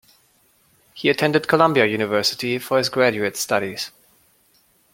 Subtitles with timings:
[0.95, 3.91] He attended Columbia University, for his graduate studies.